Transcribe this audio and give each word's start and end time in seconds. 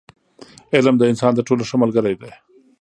•علم، 0.75 0.95
د 0.97 1.03
انسان 1.11 1.31
تر 1.37 1.43
ټولو 1.47 1.63
ښه 1.69 1.75
ملګری 1.83 2.15
دی. 2.21 2.31